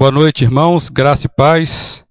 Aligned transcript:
Boa 0.00 0.12
noite, 0.12 0.44
irmãos, 0.44 0.88
graça 0.88 1.26
e 1.26 1.28
paz. 1.28 2.04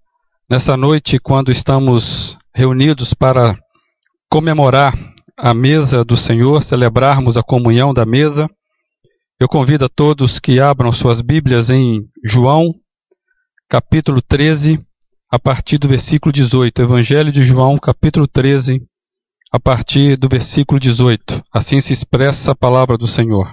Nessa 0.51 0.75
noite, 0.75 1.17
quando 1.19 1.53
estamos 1.53 2.37
reunidos 2.53 3.13
para 3.13 3.57
comemorar 4.29 4.93
a 5.37 5.53
mesa 5.53 6.03
do 6.03 6.17
Senhor, 6.17 6.61
celebrarmos 6.65 7.37
a 7.37 7.41
comunhão 7.41 7.93
da 7.93 8.05
mesa, 8.05 8.45
eu 9.39 9.47
convido 9.47 9.85
a 9.85 9.89
todos 9.89 10.37
que 10.37 10.59
abram 10.59 10.91
suas 10.91 11.21
Bíblias 11.21 11.69
em 11.69 12.01
João, 12.25 12.67
capítulo 13.69 14.21
13, 14.21 14.81
a 15.31 15.39
partir 15.39 15.77
do 15.77 15.87
versículo 15.87 16.33
18. 16.33 16.81
Evangelho 16.81 17.31
de 17.31 17.47
João, 17.47 17.77
capítulo 17.77 18.27
13, 18.27 18.81
a 19.49 19.59
partir 19.61 20.17
do 20.17 20.27
versículo 20.27 20.77
18. 20.77 21.41
Assim 21.55 21.79
se 21.79 21.93
expressa 21.93 22.51
a 22.51 22.55
palavra 22.55 22.97
do 22.97 23.07
Senhor. 23.07 23.49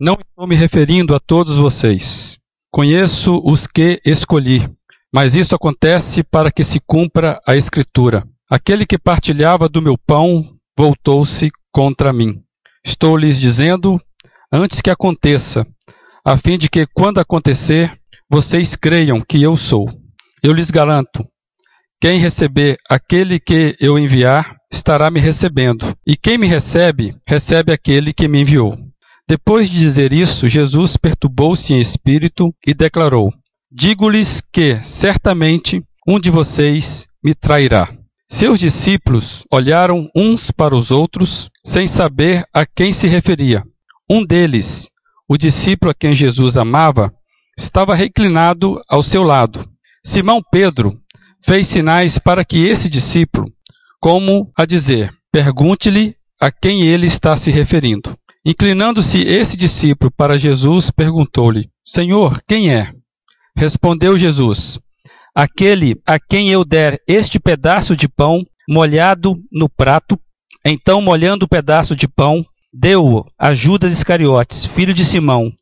Não 0.00 0.14
estou 0.14 0.48
me 0.48 0.56
referindo 0.56 1.14
a 1.14 1.20
todos 1.20 1.56
vocês 1.58 2.41
Conheço 2.72 3.38
os 3.44 3.66
que 3.66 4.00
escolhi, 4.02 4.66
mas 5.12 5.34
isso 5.34 5.54
acontece 5.54 6.22
para 6.22 6.50
que 6.50 6.64
se 6.64 6.80
cumpra 6.86 7.38
a 7.46 7.54
Escritura. 7.54 8.24
Aquele 8.50 8.86
que 8.86 8.98
partilhava 8.98 9.68
do 9.68 9.82
meu 9.82 9.98
pão 10.06 10.42
voltou-se 10.76 11.50
contra 11.70 12.14
mim. 12.14 12.40
Estou 12.82 13.14
lhes 13.14 13.38
dizendo 13.38 14.00
antes 14.50 14.80
que 14.80 14.88
aconteça, 14.88 15.66
a 16.26 16.38
fim 16.38 16.56
de 16.56 16.70
que, 16.70 16.86
quando 16.94 17.18
acontecer, 17.20 17.92
vocês 18.30 18.74
creiam 18.74 19.20
que 19.20 19.42
eu 19.42 19.54
sou. 19.54 19.86
Eu 20.42 20.54
lhes 20.54 20.70
garanto: 20.70 21.26
quem 22.00 22.20
receber 22.20 22.78
aquele 22.90 23.38
que 23.38 23.76
eu 23.80 23.98
enviar, 23.98 24.56
estará 24.72 25.10
me 25.10 25.20
recebendo, 25.20 25.94
e 26.06 26.16
quem 26.16 26.38
me 26.38 26.46
recebe, 26.46 27.14
recebe 27.28 27.70
aquele 27.70 28.14
que 28.14 28.26
me 28.26 28.40
enviou. 28.40 28.78
Depois 29.32 29.70
de 29.70 29.78
dizer 29.78 30.12
isso, 30.12 30.46
Jesus 30.46 30.94
perturbou-se 30.98 31.72
em 31.72 31.80
espírito 31.80 32.54
e 32.66 32.74
declarou: 32.74 33.32
Digo-lhes 33.74 34.42
que, 34.52 34.78
certamente, 35.00 35.82
um 36.06 36.20
de 36.20 36.30
vocês 36.30 37.06
me 37.24 37.34
trairá. 37.34 37.88
Seus 38.38 38.58
discípulos 38.58 39.42
olharam 39.50 40.06
uns 40.14 40.50
para 40.50 40.76
os 40.76 40.90
outros, 40.90 41.48
sem 41.72 41.88
saber 41.96 42.44
a 42.52 42.66
quem 42.66 42.92
se 42.92 43.08
referia. 43.08 43.62
Um 44.06 44.22
deles, 44.22 44.66
o 45.26 45.38
discípulo 45.38 45.92
a 45.92 45.94
quem 45.94 46.14
Jesus 46.14 46.54
amava, 46.54 47.10
estava 47.58 47.94
reclinado 47.94 48.82
ao 48.86 49.02
seu 49.02 49.22
lado. 49.22 49.66
Simão 50.08 50.42
Pedro 50.52 50.92
fez 51.46 51.68
sinais 51.68 52.18
para 52.18 52.44
que 52.44 52.58
esse 52.58 52.86
discípulo, 52.86 53.46
como 53.98 54.52
a 54.54 54.66
dizer, 54.66 55.10
pergunte-lhe 55.32 56.16
a 56.38 56.50
quem 56.50 56.82
ele 56.82 57.06
está 57.06 57.38
se 57.38 57.50
referindo. 57.50 58.14
Inclinando-se 58.44 59.18
esse 59.18 59.56
discípulo 59.56 60.10
para 60.10 60.38
Jesus, 60.38 60.90
perguntou-lhe: 60.90 61.68
Senhor, 61.86 62.42
quem 62.48 62.74
é? 62.74 62.92
Respondeu 63.56 64.18
Jesus: 64.18 64.80
Aquele 65.34 66.00
a 66.06 66.18
quem 66.18 66.50
eu 66.50 66.64
der 66.64 66.98
este 67.06 67.38
pedaço 67.38 67.96
de 67.96 68.08
pão 68.08 68.44
molhado 68.68 69.34
no 69.50 69.68
prato. 69.68 70.18
Então, 70.64 71.00
molhando 71.00 71.44
o 71.44 71.48
pedaço 71.48 71.94
de 71.94 72.08
pão, 72.08 72.44
deu-o 72.72 73.24
a 73.38 73.54
Judas 73.54 73.92
Iscariotes, 73.92 74.66
filho 74.74 74.94
de 74.94 75.04
Simão. 75.04 75.52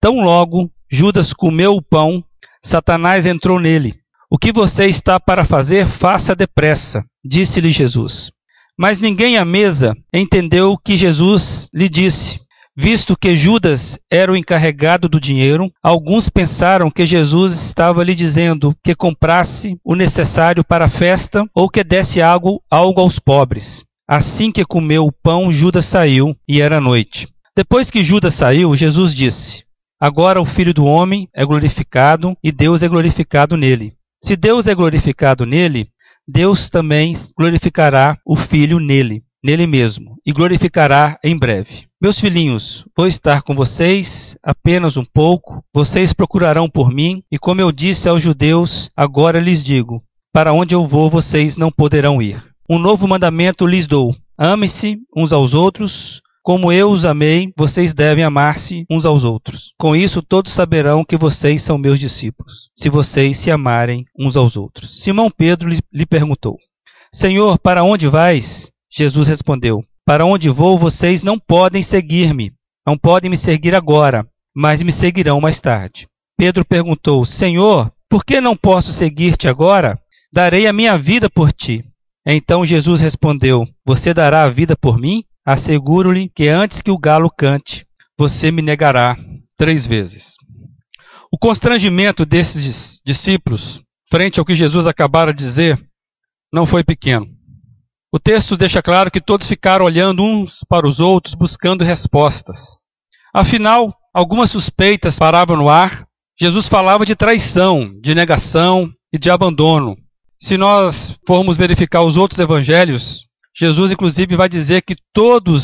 Tão 0.00 0.20
logo 0.20 0.70
Judas 0.90 1.32
comeu 1.32 1.72
o 1.72 1.82
pão, 1.82 2.22
Satanás 2.64 3.26
entrou 3.26 3.58
nele. 3.58 3.94
O 4.30 4.38
que 4.38 4.52
você 4.52 4.86
está 4.86 5.20
para 5.20 5.44
fazer, 5.44 5.86
faça 5.98 6.34
depressa, 6.34 7.04
disse-lhe 7.24 7.72
Jesus. 7.72 8.30
Mas 8.78 9.00
ninguém 9.00 9.38
à 9.38 9.44
mesa 9.44 9.96
entendeu 10.12 10.72
o 10.72 10.78
que 10.78 10.98
Jesus 10.98 11.68
lhe 11.72 11.88
disse. 11.88 12.40
Visto 12.76 13.16
que 13.16 13.38
Judas 13.38 13.96
era 14.10 14.32
o 14.32 14.36
encarregado 14.36 15.08
do 15.08 15.20
dinheiro, 15.20 15.70
alguns 15.80 16.28
pensaram 16.28 16.90
que 16.90 17.06
Jesus 17.06 17.54
estava 17.68 18.02
lhe 18.02 18.14
dizendo 18.16 18.74
que 18.82 18.96
comprasse 18.96 19.76
o 19.84 19.94
necessário 19.94 20.64
para 20.64 20.86
a 20.86 20.90
festa 20.90 21.46
ou 21.54 21.68
que 21.68 21.84
desse 21.84 22.20
algo, 22.20 22.60
algo 22.68 23.00
aos 23.00 23.16
pobres. 23.20 23.64
Assim 24.08 24.50
que 24.50 24.64
comeu 24.64 25.04
o 25.04 25.12
pão, 25.12 25.52
Judas 25.52 25.88
saiu 25.88 26.34
e 26.48 26.60
era 26.60 26.80
noite. 26.80 27.28
Depois 27.56 27.88
que 27.92 28.04
Judas 28.04 28.36
saiu, 28.36 28.74
Jesus 28.74 29.14
disse: 29.14 29.62
Agora 30.00 30.42
o 30.42 30.46
Filho 30.46 30.74
do 30.74 30.84
Homem 30.84 31.28
é 31.32 31.44
glorificado 31.44 32.36
e 32.42 32.50
Deus 32.50 32.82
é 32.82 32.88
glorificado 32.88 33.56
nele. 33.56 33.92
Se 34.24 34.34
Deus 34.36 34.66
é 34.66 34.74
glorificado 34.74 35.46
nele, 35.46 35.88
Deus 36.26 36.70
também 36.70 37.18
glorificará 37.36 38.16
o 38.26 38.36
Filho 38.36 38.80
nele, 38.80 39.22
nele 39.42 39.66
mesmo, 39.66 40.16
e 40.24 40.32
glorificará 40.32 41.18
em 41.22 41.36
breve. 41.36 41.86
Meus 42.00 42.18
filhinhos, 42.18 42.84
vou 42.96 43.06
estar 43.06 43.42
com 43.42 43.54
vocês 43.54 44.36
apenas 44.42 44.96
um 44.96 45.04
pouco, 45.04 45.62
vocês 45.72 46.12
procurarão 46.12 46.68
por 46.68 46.90
mim, 46.90 47.22
e 47.30 47.38
como 47.38 47.60
eu 47.60 47.70
disse 47.70 48.08
aos 48.08 48.22
judeus, 48.22 48.90
agora 48.96 49.38
lhes 49.38 49.62
digo: 49.62 50.02
para 50.32 50.52
onde 50.52 50.74
eu 50.74 50.86
vou, 50.86 51.10
vocês 51.10 51.56
não 51.56 51.70
poderão 51.70 52.20
ir. 52.20 52.42
Um 52.68 52.78
novo 52.78 53.06
mandamento 53.06 53.66
lhes 53.66 53.86
dou: 53.86 54.16
ame-se 54.38 54.96
uns 55.14 55.30
aos 55.30 55.52
outros, 55.52 56.20
como 56.44 56.70
eu 56.70 56.90
os 56.90 57.06
amei, 57.06 57.50
vocês 57.56 57.94
devem 57.94 58.22
amar-se 58.22 58.84
uns 58.90 59.06
aos 59.06 59.24
outros. 59.24 59.72
Com 59.78 59.96
isso, 59.96 60.20
todos 60.20 60.52
saberão 60.54 61.02
que 61.02 61.16
vocês 61.16 61.64
são 61.64 61.78
meus 61.78 61.98
discípulos, 61.98 62.68
se 62.76 62.90
vocês 62.90 63.42
se 63.42 63.50
amarem 63.50 64.04
uns 64.16 64.36
aos 64.36 64.54
outros. 64.54 65.02
Simão 65.02 65.30
Pedro 65.30 65.70
lhe 65.70 66.06
perguntou: 66.06 66.58
Senhor, 67.14 67.58
para 67.58 67.82
onde 67.82 68.06
vais? 68.08 68.70
Jesus 68.92 69.26
respondeu: 69.26 69.82
Para 70.04 70.26
onde 70.26 70.50
vou, 70.50 70.78
vocês 70.78 71.22
não 71.22 71.38
podem 71.38 71.82
seguir-me. 71.82 72.52
Não 72.86 72.98
podem 72.98 73.30
me 73.30 73.38
seguir 73.38 73.74
agora, 73.74 74.26
mas 74.54 74.82
me 74.82 74.92
seguirão 74.92 75.40
mais 75.40 75.58
tarde. 75.58 76.06
Pedro 76.36 76.62
perguntou: 76.62 77.24
Senhor, 77.24 77.90
por 78.10 78.22
que 78.22 78.38
não 78.38 78.54
posso 78.54 78.92
seguir-te 78.92 79.48
agora? 79.48 79.98
Darei 80.30 80.66
a 80.66 80.74
minha 80.74 80.98
vida 80.98 81.30
por 81.30 81.54
ti. 81.54 81.82
Então 82.26 82.66
Jesus 82.66 83.00
respondeu: 83.00 83.64
Você 83.86 84.12
dará 84.12 84.42
a 84.42 84.50
vida 84.50 84.76
por 84.76 84.98
mim? 84.98 85.24
Asseguro-lhe 85.46 86.30
que 86.34 86.48
antes 86.48 86.80
que 86.80 86.90
o 86.90 86.98
galo 86.98 87.30
cante, 87.30 87.86
você 88.18 88.50
me 88.50 88.62
negará 88.62 89.16
três 89.58 89.86
vezes. 89.86 90.22
O 91.30 91.38
constrangimento 91.38 92.24
desses 92.24 93.00
discípulos, 93.04 93.80
frente 94.10 94.38
ao 94.38 94.44
que 94.44 94.56
Jesus 94.56 94.86
acabara 94.86 95.34
de 95.34 95.44
dizer, 95.44 95.78
não 96.52 96.66
foi 96.66 96.84
pequeno. 96.84 97.26
O 98.12 98.18
texto 98.20 98.56
deixa 98.56 98.80
claro 98.80 99.10
que 99.10 99.20
todos 99.20 99.48
ficaram 99.48 99.84
olhando 99.84 100.22
uns 100.22 100.52
para 100.68 100.88
os 100.88 101.00
outros, 101.00 101.34
buscando 101.34 101.84
respostas. 101.84 102.56
Afinal, 103.34 103.92
algumas 104.14 104.52
suspeitas 104.52 105.18
paravam 105.18 105.56
no 105.56 105.68
ar. 105.68 106.06
Jesus 106.40 106.68
falava 106.68 107.04
de 107.04 107.16
traição, 107.16 108.00
de 108.00 108.14
negação 108.14 108.88
e 109.12 109.18
de 109.18 109.28
abandono. 109.28 109.96
Se 110.40 110.56
nós 110.56 110.94
formos 111.26 111.56
verificar 111.56 112.02
os 112.02 112.16
outros 112.16 112.38
evangelhos, 112.38 113.24
Jesus, 113.56 113.92
inclusive, 113.92 114.36
vai 114.36 114.48
dizer 114.48 114.82
que 114.82 114.96
todos 115.12 115.62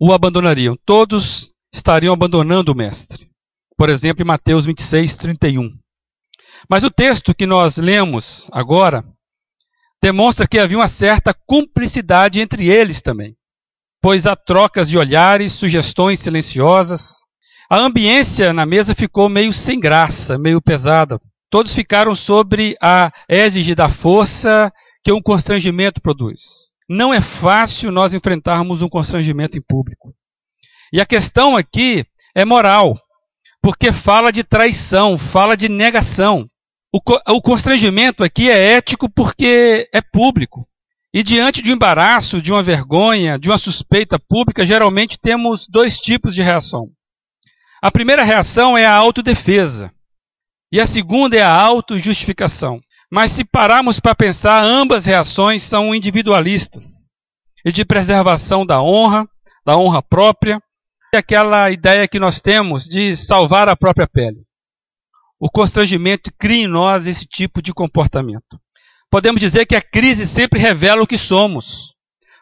o 0.00 0.12
abandonariam, 0.12 0.76
todos 0.86 1.50
estariam 1.72 2.14
abandonando 2.14 2.72
o 2.72 2.74
Mestre. 2.74 3.28
Por 3.76 3.90
exemplo, 3.90 4.22
em 4.22 4.26
Mateus 4.26 4.64
26, 4.64 5.16
31. 5.16 5.70
Mas 6.68 6.82
o 6.82 6.90
texto 6.90 7.34
que 7.34 7.46
nós 7.46 7.76
lemos 7.76 8.46
agora 8.50 9.04
demonstra 10.02 10.46
que 10.46 10.58
havia 10.58 10.78
uma 10.78 10.90
certa 10.90 11.34
cumplicidade 11.46 12.40
entre 12.40 12.68
eles 12.68 13.02
também, 13.02 13.34
pois 14.00 14.24
há 14.24 14.34
trocas 14.34 14.88
de 14.88 14.96
olhares, 14.96 15.58
sugestões 15.58 16.20
silenciosas. 16.20 17.02
A 17.70 17.84
ambiência 17.84 18.52
na 18.52 18.64
mesa 18.64 18.94
ficou 18.94 19.28
meio 19.28 19.52
sem 19.52 19.78
graça, 19.78 20.38
meio 20.38 20.62
pesada. 20.62 21.20
Todos 21.50 21.74
ficaram 21.74 22.14
sobre 22.14 22.76
a 22.82 23.12
égide 23.28 23.74
da 23.74 23.92
força 23.96 24.72
que 25.04 25.12
um 25.12 25.20
constrangimento 25.20 26.00
produz. 26.00 26.40
Não 26.88 27.12
é 27.12 27.20
fácil 27.40 27.90
nós 27.90 28.14
enfrentarmos 28.14 28.80
um 28.80 28.88
constrangimento 28.88 29.58
em 29.58 29.62
público. 29.62 30.14
E 30.92 31.00
a 31.00 31.06
questão 31.06 31.56
aqui 31.56 32.04
é 32.34 32.44
moral, 32.44 32.96
porque 33.60 33.92
fala 34.04 34.30
de 34.30 34.44
traição, 34.44 35.18
fala 35.32 35.56
de 35.56 35.68
negação. 35.68 36.48
O, 36.92 37.00
o 37.34 37.42
constrangimento 37.42 38.22
aqui 38.22 38.48
é 38.50 38.74
ético 38.74 39.10
porque 39.10 39.88
é 39.92 40.00
público. 40.00 40.66
E 41.12 41.22
diante 41.22 41.62
de 41.62 41.70
um 41.70 41.74
embaraço, 41.74 42.40
de 42.40 42.52
uma 42.52 42.62
vergonha, 42.62 43.38
de 43.38 43.48
uma 43.48 43.58
suspeita 43.58 44.18
pública, 44.18 44.66
geralmente 44.66 45.18
temos 45.20 45.66
dois 45.68 45.98
tipos 46.00 46.34
de 46.34 46.42
reação. 46.42 46.88
A 47.82 47.90
primeira 47.90 48.22
reação 48.22 48.76
é 48.76 48.84
a 48.84 48.94
autodefesa. 48.94 49.90
E 50.70 50.80
a 50.80 50.86
segunda 50.86 51.36
é 51.36 51.42
a 51.42 51.52
autojustificação. 51.52 52.80
Mas 53.10 53.34
se 53.34 53.44
pararmos 53.44 54.00
para 54.00 54.14
pensar, 54.14 54.62
ambas 54.64 55.04
reações 55.04 55.62
são 55.68 55.94
individualistas 55.94 56.84
e 57.64 57.72
de 57.72 57.84
preservação 57.84 58.66
da 58.66 58.82
honra, 58.82 59.28
da 59.64 59.76
honra 59.76 60.02
própria, 60.02 60.60
e 61.12 61.16
aquela 61.16 61.70
ideia 61.70 62.08
que 62.08 62.18
nós 62.18 62.40
temos 62.40 62.84
de 62.84 63.16
salvar 63.26 63.68
a 63.68 63.76
própria 63.76 64.08
pele. 64.08 64.38
O 65.38 65.50
constrangimento 65.50 66.30
cria 66.38 66.64
em 66.64 66.68
nós 66.68 67.06
esse 67.06 67.26
tipo 67.26 67.60
de 67.62 67.72
comportamento. 67.72 68.58
Podemos 69.10 69.40
dizer 69.40 69.66
que 69.66 69.76
a 69.76 69.82
crise 69.82 70.26
sempre 70.34 70.60
revela 70.60 71.02
o 71.02 71.06
que 71.06 71.18
somos. 71.18 71.94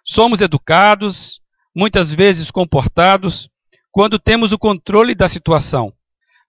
Somos 0.06 0.40
educados, 0.40 1.40
muitas 1.74 2.10
vezes 2.14 2.50
comportados, 2.50 3.48
quando 3.90 4.18
temos 4.18 4.52
o 4.52 4.58
controle 4.58 5.14
da 5.14 5.28
situação. 5.28 5.92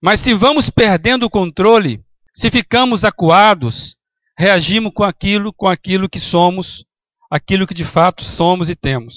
Mas 0.02 0.22
se 0.22 0.34
vamos 0.34 0.70
perdendo 0.70 1.26
o 1.26 1.30
controle, 1.30 2.04
Se 2.38 2.50
ficamos 2.50 3.02
acuados, 3.02 3.95
reagimos 4.38 4.92
com 4.94 5.04
aquilo, 5.04 5.52
com 5.52 5.66
aquilo 5.66 6.08
que 6.08 6.20
somos, 6.20 6.84
aquilo 7.30 7.66
que 7.66 7.74
de 7.74 7.84
fato 7.92 8.22
somos 8.22 8.68
e 8.68 8.76
temos. 8.76 9.14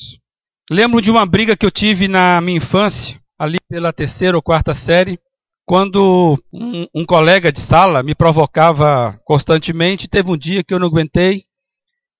Lembro 0.70 1.02
de 1.02 1.10
uma 1.10 1.26
briga 1.26 1.58
que 1.58 1.66
eu 1.66 1.72
tive 1.72 2.08
na 2.08 2.40
minha 2.42 2.58
infância, 2.58 3.20
ali 3.38 3.58
pela 3.70 3.94
terceira 3.94 4.38
ou 4.38 4.44
quarta 4.44 4.76
série, 4.76 5.20
quando 5.66 6.38
um, 6.52 6.88
um, 6.96 7.06
colega 7.06 7.52
de 7.52 7.62
sala 7.68 8.02
me 8.02 8.16
provocava 8.16 9.20
constantemente, 9.24 10.08
teve 10.08 10.32
um 10.32 10.38
dia 10.38 10.64
que 10.64 10.74
eu 10.74 10.80
não 10.80 10.88
aguentei 10.88 11.44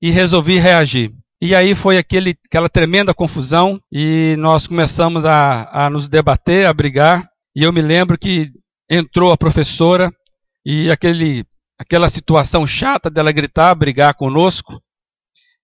e 0.02 0.12
resolvi 0.12 0.60
reagir. 0.60 1.12
E 1.42 1.56
aí 1.56 1.76
foi 1.76 1.98
aquele, 1.98 2.38
aquela 2.46 2.70
tremenda 2.70 3.14
confusão 3.14 3.80
e 3.92 4.36
nós 4.38 4.68
começamos 4.68 5.26
a, 5.26 5.86
a 5.86 5.90
nos 5.90 6.08
debater, 6.08 6.68
a 6.68 6.74
brigar. 6.74 7.28
E 7.56 7.64
eu 7.64 7.74
me 7.74 7.82
lembro 7.82 8.18
que 8.18 8.52
entrou 8.90 9.32
a 9.32 9.38
professora 9.38 10.12
e 10.66 10.92
aquele, 10.92 11.46
aquela 11.80 12.10
situação 12.10 12.68
chata 12.68 13.10
dela 13.10 13.32
gritar, 13.32 13.74
brigar 13.74 14.14
conosco. 14.14 14.82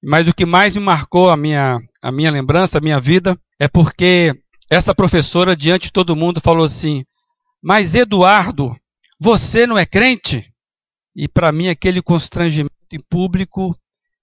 Mas 0.02 0.28
o 0.28 0.34
que 0.34 0.46
mais 0.46 0.74
me 0.76 0.82
marcou 0.82 1.30
a 1.30 1.36
minha, 1.36 1.78
a 2.02 2.12
minha 2.12 2.32
lembrança, 2.32 2.78
a 2.78 2.82
minha 2.82 3.00
vida, 3.02 3.38
é 3.60 3.68
porque 3.68 4.34
essa 4.72 4.96
professora, 4.96 5.56
diante 5.56 5.88
de 5.88 5.92
todo 5.92 6.16
mundo, 6.16 6.40
falou 6.42 6.66
assim: 6.66 7.04
mas 7.62 7.94
Eduardo, 7.94 8.76
você 9.20 9.68
não 9.68 9.78
é 9.78 9.86
crente? 9.86 10.46
E 11.16 11.28
para 11.28 11.52
mim 11.52 11.68
aquele 11.68 12.02
constrangimento 12.02 12.72
em 12.92 13.00
público 13.10 13.76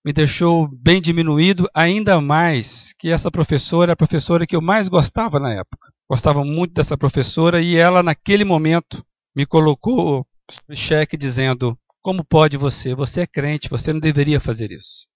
me 0.05 0.13
deixou 0.13 0.69
bem 0.69 1.01
diminuído, 1.01 1.69
ainda 1.75 2.21
mais 2.21 2.93
que 2.99 3.09
essa 3.09 3.31
professora 3.31 3.93
é 3.93 3.95
a 3.95 3.97
professora 3.97 4.47
que 4.47 4.57
eu 4.57 4.61
mais 4.61 4.89
gostava 4.89 5.39
na 5.39 5.53
época. 5.53 5.93
Gostava 6.09 6.45
muito 6.45 6.75
dessa 6.75 6.97
professora 6.97 7.61
e 7.61 7.77
ela, 7.77 8.03
naquele 8.03 8.45
momento, 8.45 9.05
me 9.35 9.47
colocou 9.47 10.27
cheque 10.75 11.17
dizendo: 11.17 11.77
Como 12.03 12.25
pode 12.25 12.57
você? 12.57 12.95
Você 12.95 13.21
é 13.21 13.27
crente, 13.27 13.69
você 13.69 13.93
não 13.93 14.01
deveria 14.01 14.41
fazer 14.41 14.73
isso. 14.73 15.07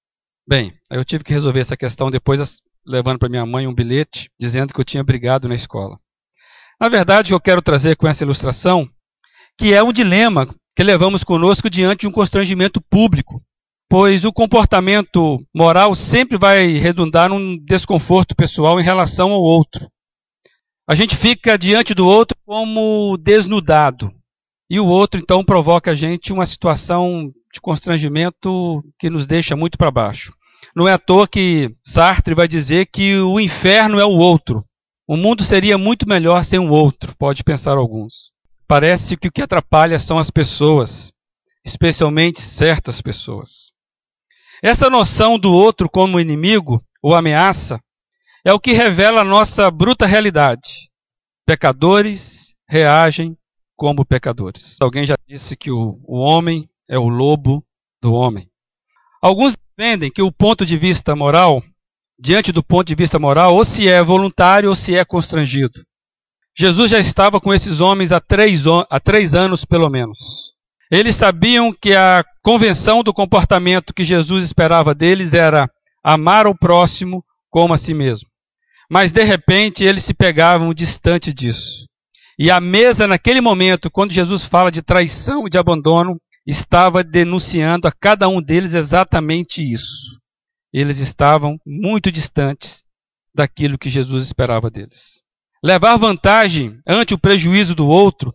Bem, 0.48 0.72
eu 0.88 1.04
tive 1.04 1.24
que 1.24 1.32
resolver 1.32 1.60
essa 1.60 1.76
questão 1.76 2.10
depois, 2.10 2.40
levando 2.86 3.18
para 3.18 3.28
minha 3.28 3.44
mãe 3.44 3.66
um 3.66 3.74
bilhete 3.74 4.30
dizendo 4.38 4.72
que 4.72 4.80
eu 4.80 4.84
tinha 4.84 5.02
brigado 5.02 5.48
na 5.48 5.56
escola. 5.56 5.98
Na 6.80 6.88
verdade, 6.88 7.32
eu 7.32 7.40
quero 7.40 7.60
trazer 7.60 7.96
com 7.96 8.06
essa 8.06 8.22
ilustração 8.22 8.88
que 9.58 9.74
é 9.74 9.82
um 9.82 9.92
dilema 9.92 10.46
que 10.76 10.84
levamos 10.84 11.24
conosco 11.24 11.68
diante 11.68 12.02
de 12.02 12.06
um 12.06 12.12
constrangimento 12.12 12.80
público, 12.82 13.42
pois 13.88 14.24
o 14.24 14.32
comportamento 14.32 15.44
moral 15.52 15.94
sempre 15.94 16.38
vai 16.38 16.78
redundar 16.78 17.30
num 17.30 17.56
desconforto 17.64 18.36
pessoal 18.36 18.78
em 18.78 18.84
relação 18.84 19.32
ao 19.32 19.42
outro. 19.42 19.90
A 20.88 20.94
gente 20.94 21.16
fica 21.16 21.58
diante 21.58 21.94
do 21.94 22.06
outro 22.06 22.36
como 22.44 23.16
desnudado, 23.16 24.12
e 24.68 24.80
o 24.80 24.86
outro 24.86 25.20
então 25.20 25.44
provoca 25.44 25.92
a 25.92 25.94
gente 25.94 26.32
uma 26.32 26.46
situação 26.46 27.30
de 27.52 27.60
constrangimento 27.60 28.82
que 28.98 29.08
nos 29.08 29.26
deixa 29.26 29.56
muito 29.56 29.78
para 29.78 29.90
baixo. 29.90 30.32
Não 30.74 30.86
é 30.86 30.92
à 30.92 30.98
toa 30.98 31.26
que 31.26 31.74
Sartre 31.92 32.34
vai 32.34 32.48
dizer 32.48 32.86
que 32.86 33.16
o 33.18 33.40
inferno 33.40 33.98
é 33.98 34.04
o 34.04 34.10
outro, 34.10 34.64
o 35.08 35.16
mundo 35.16 35.44
seria 35.44 35.78
muito 35.78 36.08
melhor 36.08 36.44
sem 36.44 36.58
um 36.58 36.70
outro, 36.70 37.14
pode 37.16 37.44
pensar 37.44 37.78
alguns. 37.78 38.12
Parece 38.66 39.16
que 39.16 39.28
o 39.28 39.32
que 39.32 39.40
atrapalha 39.40 40.00
são 40.00 40.18
as 40.18 40.30
pessoas, 40.30 41.12
especialmente 41.64 42.42
certas 42.58 43.00
pessoas. 43.00 43.48
Essa 44.60 44.90
noção 44.90 45.38
do 45.38 45.52
outro 45.52 45.88
como 45.88 46.18
inimigo 46.18 46.82
ou 47.00 47.14
ameaça 47.14 47.80
é 48.44 48.52
o 48.52 48.58
que 48.58 48.72
revela 48.72 49.20
a 49.20 49.24
nossa 49.24 49.70
bruta 49.70 50.06
realidade. 50.06 50.68
Pecadores 51.46 52.20
reagem 52.68 53.36
como 53.76 54.04
pecadores. 54.04 54.76
Alguém 54.80 55.06
já 55.06 55.16
disse 55.28 55.56
que 55.56 55.70
o, 55.70 56.00
o 56.04 56.18
homem 56.18 56.68
é 56.88 56.98
o 56.98 57.08
lobo 57.08 57.62
do 58.02 58.12
homem. 58.12 58.48
Alguns 59.22 59.54
defendem 59.76 60.10
que 60.10 60.22
o 60.22 60.32
ponto 60.32 60.64
de 60.64 60.76
vista 60.78 61.14
moral 61.14 61.62
diante 62.18 62.50
do 62.50 62.62
ponto 62.62 62.86
de 62.86 62.94
vista 62.94 63.18
moral, 63.18 63.54
ou 63.54 63.64
se 63.64 63.88
é 63.88 64.02
voluntário 64.02 64.70
ou 64.70 64.76
se 64.76 64.94
é 64.94 65.04
constrangido. 65.04 65.84
Jesus 66.58 66.90
já 66.90 66.98
estava 66.98 67.38
com 67.40 67.52
esses 67.52 67.80
homens 67.80 68.10
há 68.10 68.20
três, 68.20 68.62
há 68.88 68.98
três 68.98 69.34
anos, 69.34 69.64
pelo 69.64 69.90
menos. 69.90 70.18
Eles 70.90 71.16
sabiam 71.16 71.72
que 71.72 71.94
a 71.94 72.24
convenção 72.42 73.02
do 73.02 73.12
comportamento 73.12 73.92
que 73.92 74.04
Jesus 74.04 74.44
esperava 74.44 74.94
deles 74.94 75.32
era 75.34 75.68
amar 76.02 76.46
o 76.46 76.56
próximo 76.56 77.22
como 77.50 77.74
a 77.74 77.78
si 77.78 77.92
mesmo. 77.92 78.28
Mas 78.90 79.10
de 79.10 79.22
repente 79.24 79.82
eles 79.82 80.06
se 80.06 80.14
pegavam 80.14 80.72
distante 80.72 81.34
disso. 81.34 81.86
E 82.38 82.50
a 82.50 82.60
mesa, 82.60 83.06
naquele 83.06 83.40
momento, 83.40 83.90
quando 83.90 84.12
Jesus 84.12 84.44
fala 84.46 84.70
de 84.70 84.82
traição 84.82 85.46
e 85.46 85.50
de 85.50 85.58
abandono, 85.58 86.20
estava 86.46 87.02
denunciando 87.02 87.88
a 87.88 87.92
cada 87.92 88.28
um 88.28 88.42
deles 88.42 88.74
exatamente 88.74 89.60
isso 89.60 90.16
eles 90.78 90.98
estavam 90.98 91.58
muito 91.66 92.12
distantes 92.12 92.82
daquilo 93.34 93.78
que 93.78 93.88
Jesus 93.88 94.26
esperava 94.26 94.70
deles. 94.70 94.98
Levar 95.64 95.96
vantagem 95.96 96.78
ante 96.86 97.14
o 97.14 97.18
prejuízo 97.18 97.74
do 97.74 97.86
outro 97.86 98.34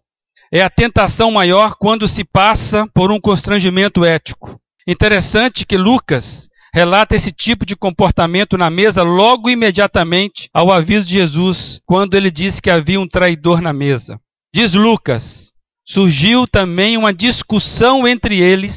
é 0.52 0.64
a 0.64 0.70
tentação 0.70 1.30
maior 1.30 1.76
quando 1.80 2.08
se 2.08 2.24
passa 2.24 2.88
por 2.96 3.12
um 3.12 3.22
constrangimento 3.22 4.04
ético. 4.04 4.60
Interessante 4.88 5.66
que 5.68 5.78
Lucas 5.78 6.26
relata 6.74 7.16
esse 7.16 7.32
tipo 7.32 7.66
de 7.66 7.76
comportamento 7.76 8.58
na 8.58 8.70
mesa 8.70 9.04
logo 9.04 9.50
imediatamente 9.50 10.50
ao 10.54 10.72
aviso 10.72 11.06
de 11.06 11.16
Jesus, 11.16 11.80
quando 11.86 12.16
ele 12.16 12.32
disse 12.32 12.62
que 12.62 12.72
havia 12.72 13.00
um 13.00 13.08
traidor 13.08 13.62
na 13.62 13.74
mesa. 13.74 14.20
Diz 14.54 14.74
Lucas: 14.74 15.24
surgiu 15.88 16.48
também 16.48 16.98
uma 16.98 17.14
discussão 17.14 18.08
entre 18.08 18.40
eles 18.40 18.74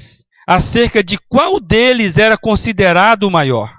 acerca 0.46 1.02
de 1.02 1.18
qual 1.28 1.58
deles 1.58 2.16
era 2.16 2.36
considerado 2.36 3.24
o 3.24 3.30
maior. 3.30 3.72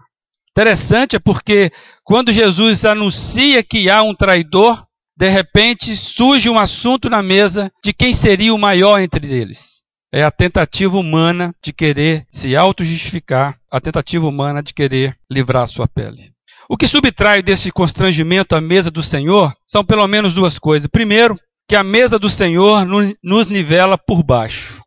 Interessante 0.51 1.15
é 1.15 1.19
porque 1.19 1.71
quando 2.03 2.33
Jesus 2.33 2.83
anuncia 2.85 3.61
que 3.61 3.89
há 3.89 4.01
um 4.01 4.15
traidor, 4.15 4.83
de 5.17 5.29
repente 5.29 5.95
surge 6.15 6.49
um 6.49 6.57
assunto 6.57 7.09
na 7.09 7.21
mesa 7.21 7.71
de 7.83 7.93
quem 7.93 8.15
seria 8.15 8.53
o 8.53 8.57
maior 8.57 8.99
entre 8.99 9.27
eles. 9.31 9.74
É 10.15 10.23
a 10.23 10.31
tentativa 10.31 10.95
humana 10.95 11.53
de 11.61 11.73
querer 11.73 12.25
se 12.31 12.55
auto-justificar, 12.55 13.59
a 13.69 13.81
tentativa 13.81 14.25
humana 14.25 14.63
de 14.63 14.73
querer 14.73 15.13
livrar 15.29 15.67
sua 15.67 15.89
pele. 15.89 16.31
O 16.69 16.77
que 16.77 16.87
subtrai 16.87 17.43
desse 17.43 17.69
constrangimento 17.69 18.55
à 18.55 18.61
mesa 18.61 18.89
do 18.89 19.03
Senhor 19.03 19.53
são 19.67 19.83
pelo 19.83 20.07
menos 20.07 20.33
duas 20.33 20.57
coisas. 20.57 20.89
Primeiro, 20.89 21.37
que 21.67 21.75
a 21.75 21.83
mesa 21.83 22.17
do 22.17 22.29
Senhor 22.29 22.85
nos 23.21 23.49
nivela 23.49 23.97
por 23.97 24.23
baixo. 24.23 24.81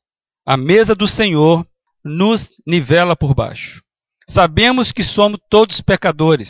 A 0.47 0.57
mesa 0.57 0.95
do 0.95 1.07
Senhor 1.07 1.63
nos 2.03 2.49
nivela 2.67 3.15
por 3.15 3.35
baixo. 3.35 3.83
Sabemos 4.31 4.93
que 4.93 5.05
somos 5.05 5.39
todos 5.51 5.83
pecadores. 5.83 6.49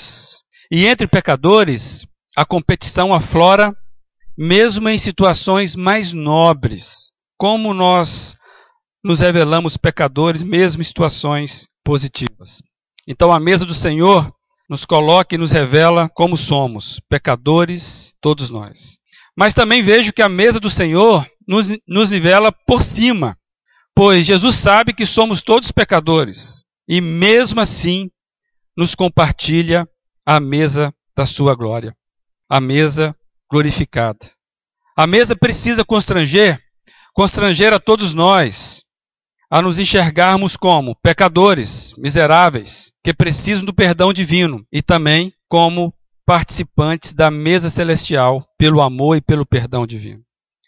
E 0.70 0.86
entre 0.86 1.08
pecadores, 1.08 1.82
a 2.36 2.44
competição 2.44 3.12
aflora, 3.12 3.74
mesmo 4.38 4.88
em 4.88 4.98
situações 4.98 5.74
mais 5.74 6.12
nobres. 6.12 6.84
Como 7.36 7.74
nós 7.74 8.37
nos 9.04 9.20
revelamos 9.20 9.76
pecadores, 9.76 10.42
mesmo 10.42 10.82
em 10.82 10.84
situações 10.84 11.66
positivas. 11.84 12.62
Então, 13.06 13.32
a 13.32 13.40
mesa 13.40 13.64
do 13.64 13.74
Senhor 13.74 14.32
nos 14.68 14.84
coloca 14.84 15.34
e 15.34 15.38
nos 15.38 15.50
revela 15.50 16.08
como 16.14 16.36
somos, 16.36 17.00
pecadores, 17.08 18.12
todos 18.20 18.50
nós. 18.50 18.78
Mas 19.36 19.54
também 19.54 19.82
vejo 19.82 20.12
que 20.12 20.22
a 20.22 20.28
mesa 20.28 20.60
do 20.60 20.70
Senhor 20.70 21.26
nos, 21.46 21.66
nos 21.86 22.10
nivela 22.10 22.52
por 22.66 22.82
cima, 22.82 23.38
Pois 23.98 24.24
Jesus 24.24 24.60
sabe 24.62 24.92
que 24.92 25.04
somos 25.04 25.42
todos 25.42 25.72
pecadores 25.72 26.62
e 26.88 27.00
mesmo 27.00 27.60
assim 27.60 28.08
nos 28.76 28.94
compartilha 28.94 29.88
a 30.24 30.38
mesa 30.38 30.94
da 31.16 31.26
sua 31.26 31.52
glória, 31.56 31.92
a 32.48 32.60
mesa 32.60 33.12
glorificada. 33.50 34.24
A 34.96 35.04
mesa 35.04 35.34
precisa 35.34 35.84
constranger, 35.84 36.60
constranger 37.12 37.72
a 37.72 37.80
todos 37.80 38.14
nós 38.14 38.80
a 39.50 39.62
nos 39.62 39.78
enxergarmos 39.78 40.56
como 40.56 40.94
pecadores, 40.96 41.92
miseráveis, 41.96 42.92
que 43.02 43.14
precisam 43.14 43.64
do 43.64 43.72
perdão 43.72 44.12
divino 44.12 44.64
e 44.72 44.82
também 44.82 45.32
como 45.48 45.92
participantes 46.26 47.14
da 47.14 47.30
mesa 47.30 47.70
celestial 47.70 48.46
pelo 48.58 48.82
amor 48.82 49.16
e 49.16 49.20
pelo 49.20 49.46
perdão 49.46 49.86
divino. 49.86 50.22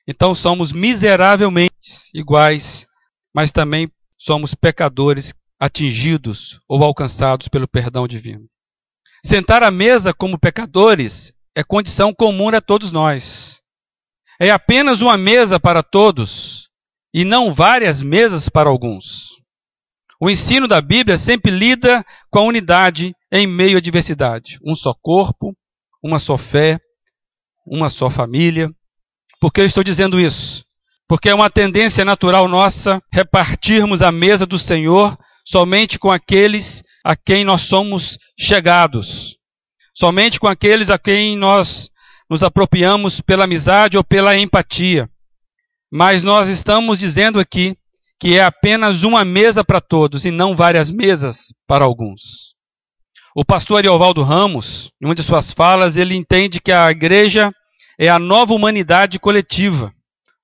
Então 0.08 0.34
somos 0.34 0.72
miseravelmente 0.72 1.70
iguais 2.14 2.86
mas 3.34 3.52
também 3.52 3.90
somos 4.18 4.54
pecadores 4.54 5.32
atingidos 5.58 6.60
ou 6.68 6.82
alcançados 6.82 7.48
pelo 7.48 7.68
perdão 7.68 8.06
divino. 8.06 8.46
Sentar 9.26 9.62
à 9.62 9.70
mesa 9.70 10.12
como 10.12 10.38
pecadores 10.38 11.32
é 11.54 11.62
condição 11.62 12.14
comum 12.14 12.48
a 12.48 12.60
todos 12.60 12.90
nós. 12.90 13.60
É 14.40 14.50
apenas 14.50 15.00
uma 15.00 15.18
mesa 15.18 15.60
para 15.60 15.82
todos 15.82 16.69
e 17.12 17.24
não 17.24 17.52
várias 17.52 18.02
mesas 18.02 18.48
para 18.48 18.68
alguns. 18.68 19.04
O 20.20 20.28
ensino 20.28 20.68
da 20.68 20.80
Bíblia 20.80 21.18
sempre 21.20 21.50
lida 21.50 22.04
com 22.30 22.40
a 22.40 22.44
unidade 22.44 23.14
em 23.32 23.46
meio 23.46 23.78
à 23.78 23.80
diversidade. 23.80 24.58
Um 24.64 24.76
só 24.76 24.94
corpo, 25.00 25.54
uma 26.02 26.18
só 26.18 26.36
fé, 26.36 26.78
uma 27.66 27.88
só 27.88 28.10
família. 28.10 28.70
Por 29.40 29.52
que 29.52 29.62
eu 29.62 29.66
estou 29.66 29.82
dizendo 29.82 30.18
isso? 30.18 30.62
Porque 31.08 31.30
é 31.30 31.34
uma 31.34 31.50
tendência 31.50 32.04
natural 32.04 32.46
nossa 32.46 33.02
repartirmos 33.12 34.02
a 34.02 34.12
mesa 34.12 34.44
do 34.46 34.58
Senhor 34.58 35.16
somente 35.46 35.98
com 35.98 36.10
aqueles 36.10 36.82
a 37.04 37.16
quem 37.16 37.44
nós 37.44 37.66
somos 37.68 38.18
chegados, 38.38 39.36
somente 39.94 40.38
com 40.38 40.46
aqueles 40.46 40.90
a 40.90 40.98
quem 40.98 41.36
nós 41.36 41.88
nos 42.28 42.42
apropriamos 42.42 43.20
pela 43.22 43.44
amizade 43.44 43.96
ou 43.96 44.04
pela 44.04 44.36
empatia. 44.36 45.08
Mas 45.90 46.22
nós 46.22 46.48
estamos 46.48 46.98
dizendo 46.98 47.40
aqui 47.40 47.76
que 48.20 48.36
é 48.36 48.44
apenas 48.44 49.02
uma 49.02 49.24
mesa 49.24 49.64
para 49.64 49.80
todos 49.80 50.24
e 50.24 50.30
não 50.30 50.54
várias 50.54 50.90
mesas 50.90 51.36
para 51.66 51.84
alguns. 51.84 52.20
O 53.34 53.44
pastor 53.44 53.78
Ariovaldo 53.78 54.22
Ramos, 54.22 54.90
em 55.00 55.06
uma 55.06 55.14
de 55.14 55.22
suas 55.22 55.52
falas, 55.54 55.96
ele 55.96 56.14
entende 56.14 56.60
que 56.60 56.70
a 56.70 56.90
igreja 56.90 57.50
é 57.98 58.08
a 58.08 58.18
nova 58.18 58.52
humanidade 58.52 59.18
coletiva, 59.18 59.92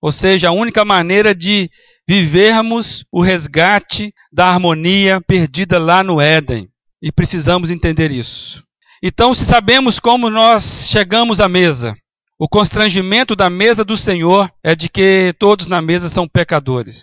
ou 0.00 0.12
seja, 0.12 0.48
a 0.48 0.52
única 0.52 0.84
maneira 0.84 1.34
de 1.34 1.70
vivermos 2.08 3.04
o 3.10 3.20
resgate 3.20 4.12
da 4.32 4.46
harmonia 4.46 5.20
perdida 5.20 5.78
lá 5.78 6.02
no 6.02 6.20
Éden. 6.20 6.68
E 7.02 7.12
precisamos 7.12 7.70
entender 7.70 8.10
isso. 8.10 8.62
Então, 9.02 9.34
se 9.34 9.44
sabemos 9.46 9.98
como 9.98 10.30
nós 10.30 10.64
chegamos 10.92 11.40
à 11.40 11.48
mesa, 11.48 11.94
o 12.38 12.48
constrangimento 12.48 13.34
da 13.34 13.48
mesa 13.48 13.84
do 13.84 13.96
Senhor 13.96 14.50
é 14.62 14.74
de 14.74 14.88
que 14.88 15.34
todos 15.38 15.68
na 15.68 15.80
mesa 15.80 16.10
são 16.10 16.28
pecadores. 16.28 16.96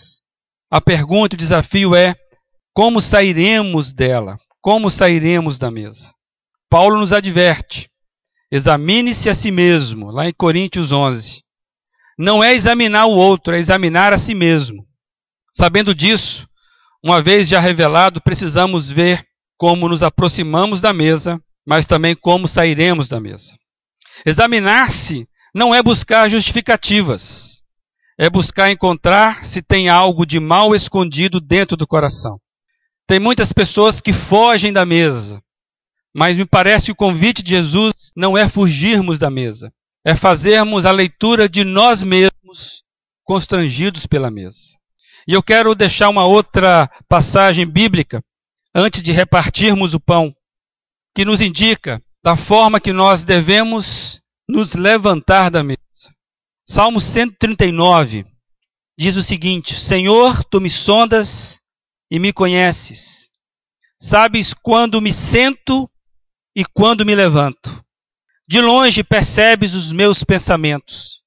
A 0.71 0.79
pergunta 0.79 1.35
e 1.35 1.37
o 1.37 1.39
desafio 1.39 1.95
é: 1.95 2.15
como 2.73 3.01
sairemos 3.01 3.91
dela? 3.93 4.37
Como 4.61 4.89
sairemos 4.89 5.57
da 5.57 5.71
mesa? 5.71 6.13
Paulo 6.69 6.99
nos 6.99 7.11
adverte: 7.11 7.89
examine-se 8.51 9.27
a 9.29 9.35
si 9.35 9.51
mesmo, 9.51 10.11
lá 10.11 10.27
em 10.27 10.33
Coríntios 10.33 10.91
11. 10.91 11.41
Não 12.17 12.43
é 12.43 12.53
examinar 12.53 13.07
o 13.07 13.15
outro, 13.15 13.55
é 13.55 13.59
examinar 13.59 14.13
a 14.13 14.19
si 14.19 14.35
mesmo. 14.35 14.85
Sabendo 15.55 15.95
disso, 15.95 16.47
uma 17.03 17.21
vez 17.23 17.49
já 17.49 17.59
revelado, 17.59 18.21
precisamos 18.21 18.91
ver 18.91 19.25
como 19.57 19.89
nos 19.89 20.03
aproximamos 20.03 20.79
da 20.79 20.93
mesa, 20.93 21.41
mas 21.65 21.87
também 21.87 22.15
como 22.15 22.47
sairemos 22.47 23.09
da 23.09 23.19
mesa. 23.19 23.51
Examinar-se 24.25 25.27
não 25.53 25.73
é 25.73 25.83
buscar 25.83 26.29
justificativas, 26.29 27.21
é 28.17 28.29
buscar 28.29 28.71
encontrar 28.71 29.45
se 29.47 29.61
tem 29.61 29.89
algo 29.89 30.25
de 30.25 30.39
mal 30.39 30.75
escondido 30.75 31.39
dentro 31.39 31.75
do 31.75 31.85
coração. 31.85 32.39
Tem 33.07 33.19
muitas 33.19 33.51
pessoas 33.51 33.99
que 33.99 34.13
fogem 34.29 34.71
da 34.71 34.85
mesa, 34.85 35.41
mas 36.15 36.37
me 36.37 36.45
parece 36.45 36.85
que 36.85 36.91
o 36.91 36.95
convite 36.95 37.43
de 37.43 37.51
Jesus 37.51 37.93
não 38.15 38.37
é 38.37 38.49
fugirmos 38.49 39.19
da 39.19 39.29
mesa, 39.29 39.71
é 40.05 40.15
fazermos 40.15 40.85
a 40.85 40.91
leitura 40.91 41.49
de 41.49 41.63
nós 41.63 42.01
mesmos 42.01 42.83
constrangidos 43.23 44.05
pela 44.05 44.31
mesa. 44.31 44.57
E 45.27 45.33
eu 45.33 45.41
quero 45.41 45.75
deixar 45.75 46.09
uma 46.09 46.27
outra 46.27 46.89
passagem 47.07 47.65
bíblica 47.65 48.23
antes 48.75 49.03
de 49.03 49.11
repartirmos 49.11 49.93
o 49.93 49.99
pão, 49.99 50.33
que 51.15 51.25
nos 51.25 51.41
indica 51.41 52.01
da 52.23 52.37
forma 52.45 52.79
que 52.79 52.93
nós 52.93 53.23
devemos 53.23 54.12
nos 54.47 54.73
levantar 54.73 55.49
da 55.49 55.63
mesa. 55.63 55.79
Salmo 56.67 56.99
139 56.99 58.25
diz 58.97 59.15
o 59.17 59.23
seguinte: 59.23 59.73
Senhor, 59.87 60.43
tu 60.45 60.61
me 60.61 60.69
sondas 60.69 61.59
e 62.09 62.19
me 62.19 62.31
conheces. 62.31 62.99
Sabes 64.09 64.53
quando 64.61 65.01
me 65.01 65.13
sento 65.31 65.89
e 66.55 66.63
quando 66.65 67.05
me 67.05 67.15
levanto. 67.15 67.83
De 68.47 68.59
longe 68.61 69.03
percebes 69.03 69.73
os 69.73 69.91
meus 69.91 70.23
pensamentos. 70.23 71.21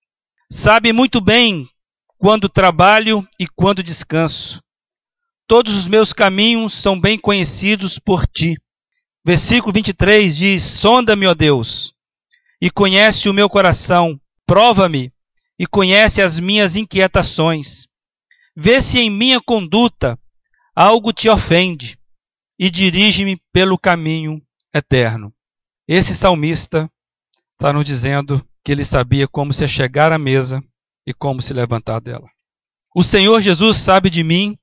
Sabe 0.62 0.92
muito 0.92 1.20
bem 1.20 1.66
quando 2.18 2.48
trabalho 2.48 3.26
e 3.38 3.46
quando 3.48 3.82
descanso. 3.82 4.62
Todos 5.48 5.74
os 5.74 5.88
meus 5.88 6.12
caminhos 6.12 6.82
são 6.82 7.00
bem 7.00 7.18
conhecidos 7.18 7.98
por 7.98 8.26
ti. 8.26 8.56
Versículo 9.24 9.72
23 9.72 10.36
diz: 10.36 10.80
Sonda-me, 10.80 11.26
ó 11.26 11.34
Deus, 11.34 11.92
e 12.60 12.70
conhece 12.70 13.28
o 13.28 13.34
meu 13.34 13.48
coração, 13.48 14.18
prova-me 14.46 15.12
e 15.58 15.66
conhece 15.66 16.22
as 16.22 16.38
minhas 16.38 16.76
inquietações. 16.76 17.86
Vê 18.56 18.82
se 18.82 18.98
em 18.98 19.10
minha 19.10 19.40
conduta 19.40 20.18
algo 20.74 21.12
te 21.12 21.28
ofende 21.28 21.98
e 22.58 22.70
dirige-me 22.70 23.40
pelo 23.52 23.78
caminho 23.78 24.40
eterno. 24.74 25.32
Esse 25.88 26.14
salmista 26.16 26.90
está 27.52 27.72
nos 27.72 27.84
dizendo 27.84 28.44
que 28.64 28.72
ele 28.72 28.84
sabia 28.84 29.28
como 29.28 29.52
se 29.52 29.66
chegar 29.68 30.12
à 30.12 30.18
mesa 30.18 30.62
e 31.06 31.14
como 31.14 31.40
se 31.40 31.52
levantar 31.52 32.00
dela. 32.00 32.26
O 32.94 33.04
Senhor 33.04 33.40
Jesus 33.42 33.84
sabe 33.84 34.10
de 34.10 34.24
mim, 34.24 34.58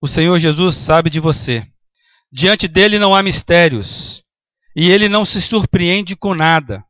o 0.00 0.08
Senhor 0.08 0.40
Jesus 0.40 0.76
sabe 0.86 1.10
de 1.10 1.20
você. 1.20 1.66
Diante 2.32 2.66
dele 2.66 2.98
não 2.98 3.14
há 3.14 3.22
mistérios, 3.22 4.22
e 4.74 4.90
ele 4.90 5.08
não 5.08 5.24
se 5.24 5.40
surpreende 5.42 6.16
com 6.16 6.34
nada. 6.34 6.84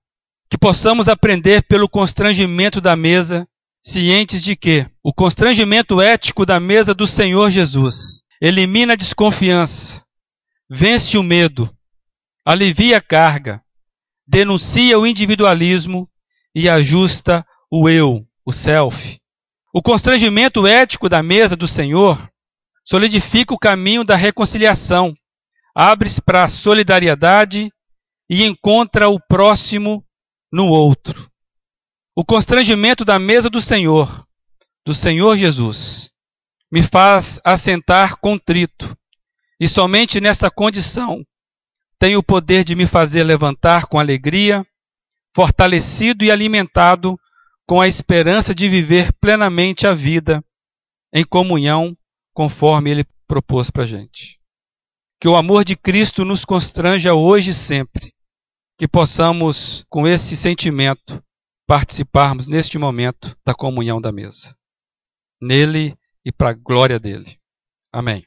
Que 0.50 0.56
possamos 0.58 1.08
aprender 1.08 1.62
pelo 1.62 1.88
constrangimento 1.88 2.80
da 2.80 2.94
mesa, 2.96 3.46
cientes 3.82 4.42
de 4.42 4.56
que 4.56 4.86
o 5.02 5.12
constrangimento 5.12 6.00
ético 6.00 6.46
da 6.46 6.60
mesa 6.60 6.94
do 6.94 7.06
Senhor 7.06 7.50
Jesus 7.50 7.94
elimina 8.40 8.92
a 8.92 8.96
desconfiança, 8.96 10.02
vence 10.70 11.16
o 11.16 11.22
medo, 11.22 11.70
alivia 12.44 12.98
a 12.98 13.00
carga, 13.00 13.60
denuncia 14.26 14.98
o 14.98 15.06
individualismo 15.06 16.08
e 16.54 16.68
ajusta 16.68 17.44
o 17.70 17.88
eu, 17.88 18.24
o 18.44 18.52
self. 18.52 18.96
O 19.72 19.82
constrangimento 19.82 20.66
ético 20.66 21.08
da 21.08 21.22
mesa 21.22 21.56
do 21.56 21.68
Senhor 21.68 22.28
solidifica 22.84 23.52
o 23.52 23.58
caminho 23.58 24.04
da 24.04 24.16
reconciliação 24.16 25.14
abre-se 25.76 26.22
para 26.22 26.44
a 26.44 26.48
solidariedade 26.48 27.70
e 28.30 28.44
encontra 28.44 29.10
o 29.10 29.20
próximo 29.20 30.02
no 30.52 30.66
outro. 30.66 31.30
O 32.14 32.24
constrangimento 32.24 33.04
da 33.04 33.18
mesa 33.18 33.50
do 33.50 33.60
Senhor, 33.60 34.26
do 34.84 34.94
Senhor 34.94 35.36
Jesus, 35.36 36.10
me 36.70 36.88
faz 36.88 37.38
assentar 37.44 38.16
contrito, 38.18 38.96
e 39.60 39.68
somente 39.68 40.20
nessa 40.20 40.50
condição 40.50 41.24
tenho 41.98 42.18
o 42.18 42.22
poder 42.22 42.64
de 42.64 42.74
me 42.74 42.86
fazer 42.86 43.24
levantar 43.24 43.86
com 43.86 43.98
alegria, 43.98 44.66
fortalecido 45.34 46.24
e 46.24 46.30
alimentado 46.30 47.18
com 47.66 47.80
a 47.80 47.86
esperança 47.86 48.54
de 48.54 48.68
viver 48.68 49.12
plenamente 49.20 49.86
a 49.86 49.94
vida 49.94 50.42
em 51.12 51.24
comunhão, 51.24 51.96
conforme 52.34 52.90
Ele 52.90 53.06
propôs 53.26 53.70
para 53.70 53.84
a 53.84 53.86
gente. 53.86 54.38
Que 55.20 55.28
o 55.28 55.36
amor 55.36 55.64
de 55.64 55.74
Cristo 55.74 56.24
nos 56.24 56.44
constranja 56.44 57.14
hoje 57.14 57.50
e 57.50 57.66
sempre. 57.66 58.12
Que 58.78 58.86
possamos, 58.86 59.84
com 59.88 60.06
esse 60.06 60.36
sentimento, 60.36 61.22
participarmos 61.66 62.46
neste 62.46 62.78
momento 62.78 63.36
da 63.44 63.54
comunhão 63.54 64.00
da 64.00 64.12
mesa. 64.12 64.54
Nele 65.40 65.96
e 66.24 66.30
para 66.30 66.50
a 66.50 66.54
glória 66.54 66.98
dele. 66.98 67.38
Amém. 67.92 68.24